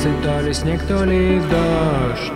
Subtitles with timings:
[0.00, 2.32] улице то ли снег, то ли дождь.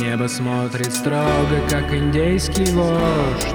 [0.00, 3.54] Небо смотрит строго, как индейский вождь.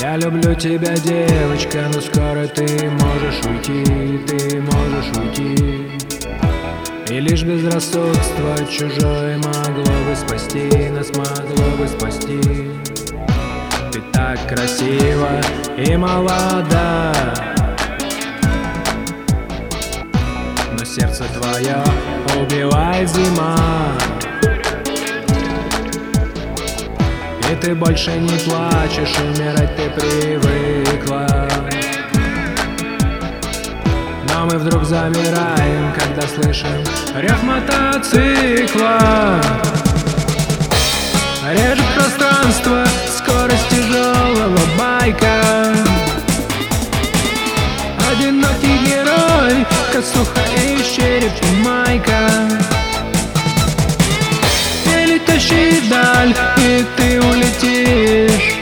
[0.00, 3.84] Я люблю тебя, девочка, но скоро ты можешь уйти,
[4.26, 5.88] ты можешь уйти.
[7.10, 12.40] И лишь безрассудство чужое могло бы спасти, нас могло бы спасти
[13.98, 15.40] Ты так красива
[15.76, 17.12] и молода
[20.72, 21.82] Но сердце твое
[22.40, 23.56] убивает зима.
[27.50, 31.48] И ты больше не плачешь, умирать ты привыкла.
[34.28, 36.84] Но мы вдруг замираем, когда слышим
[37.16, 39.00] рев мотоцикла.
[41.50, 42.84] Режет пространство,
[43.48, 45.74] скорость тяжелого байка.
[48.10, 51.32] Одинокий герой, косуха и череп
[51.64, 52.28] майка.
[54.84, 58.54] Или тащи вдаль, и ты улетишь.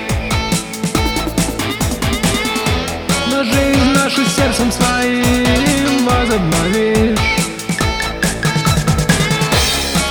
[3.30, 7.18] Но жизнь нашу сердцем своим возобновишь.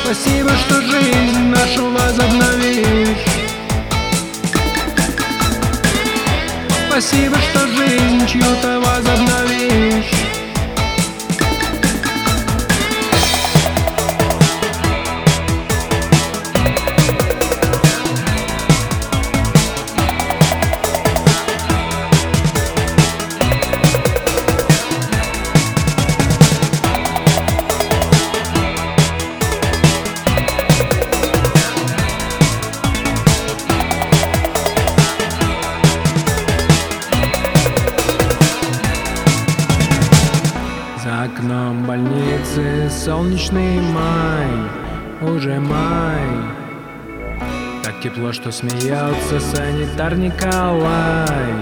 [0.04, 2.45] Спасибо, что жизнь нашу возобновишь
[6.98, 8.75] Спасибо, что жизнь чью-то
[43.06, 44.48] солнечный май,
[45.22, 46.24] уже май.
[47.84, 51.54] Так тепло, что смеется санитар Николай.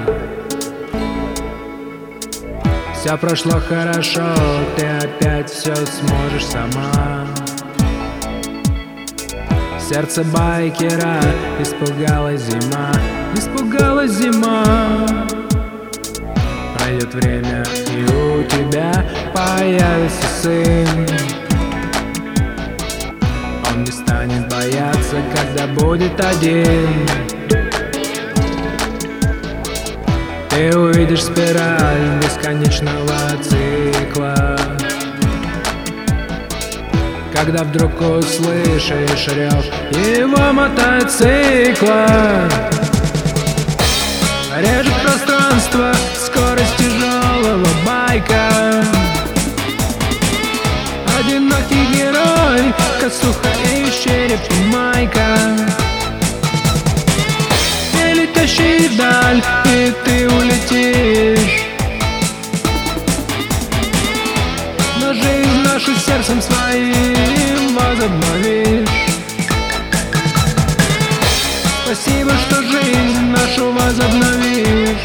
[2.96, 4.34] Все прошло хорошо,
[4.78, 7.28] ты опять все сможешь сама.
[9.82, 11.20] Сердце байкера
[11.60, 12.94] испугалась зима,
[13.36, 15.04] испугалась зима
[16.94, 20.88] Пройдет время, и у тебя появится сын.
[23.68, 26.88] Он не станет бояться, когда будет один.
[30.50, 34.56] Ты увидишь спираль бесконечного цикла.
[37.34, 42.08] Когда вдруг услышишь рев его мотоцикла
[71.94, 74.98] Спасибо, что жизнь нашу возобновишь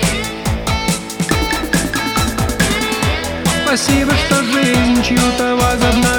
[3.63, 6.18] Спасибо, что жизнь чью-то возобновишь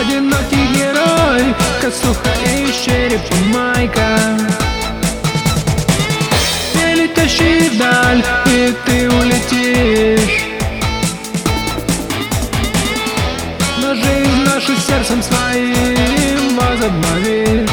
[0.00, 4.18] одинокий герой Косуха и череп майка.
[6.72, 10.44] Перетащи вдаль, и ты улетишь.
[13.80, 17.70] Но жизнь нашу сердцем своим возобновишь.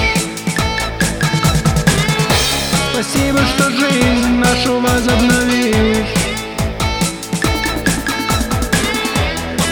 [2.93, 5.30] Спасибо, что жизнь нашу возобновишь.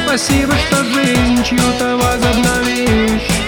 [0.09, 3.38] Спасибо, что жизнь чью-то возобновишь